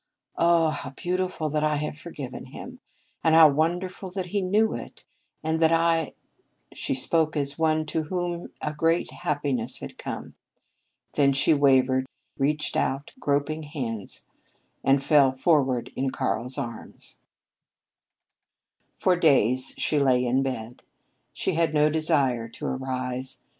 Oh, 0.39 0.71
how 0.71 0.89
beautiful 0.89 1.47
that 1.49 1.63
I 1.63 1.75
have 1.75 1.95
forgiven 1.95 2.45
him 2.47 2.79
and 3.23 3.35
how 3.35 3.49
wonderful 3.49 4.09
that 4.13 4.25
he 4.27 4.41
knew 4.41 4.73
it, 4.73 5.03
and 5.43 5.59
that 5.59 5.71
I" 5.71 6.15
She 6.73 6.95
spoke 6.95 7.37
as 7.37 7.59
one 7.59 7.85
to 7.85 8.05
whom 8.05 8.49
a 8.63 8.73
great 8.73 9.11
happiness 9.11 9.77
had 9.77 9.99
come. 9.99 10.33
Then 11.13 11.33
she 11.33 11.53
wavered, 11.53 12.07
reached 12.39 12.75
out 12.75 13.13
groping 13.19 13.61
hands, 13.61 14.23
and 14.83 15.03
fell 15.03 15.31
forward 15.33 15.91
in 15.95 16.09
Karl's 16.09 16.57
arms. 16.57 17.17
For 18.95 19.15
days 19.15 19.75
she 19.77 19.99
lay 19.99 20.25
in 20.25 20.37
her 20.37 20.41
bed. 20.43 20.81
She 21.31 21.53
had 21.53 21.75
no 21.75 21.91
desire 21.91 22.49
to 22.49 22.65
arise. 22.65 23.43